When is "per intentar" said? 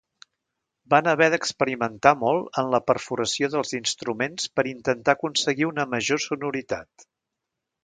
4.57-5.17